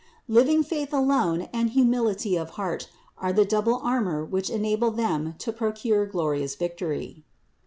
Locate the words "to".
5.37-5.53